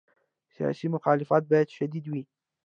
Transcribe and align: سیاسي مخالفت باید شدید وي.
سیاسي 0.53 0.87
مخالفت 0.95 1.43
باید 1.51 1.69
شدید 1.77 2.05
وي. 2.11 2.23